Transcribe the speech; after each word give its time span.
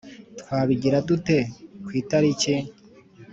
Twabigira 0.39 0.97
dute 1.07 1.37
ku 1.83 1.89
itariki?( 2.01 2.55